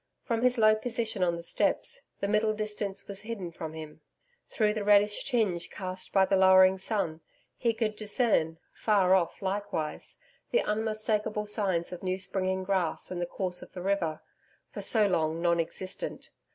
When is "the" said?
1.35-1.43, 2.21-2.27, 4.73-4.83, 6.25-6.35, 10.49-10.63, 13.21-13.27, 13.73-13.83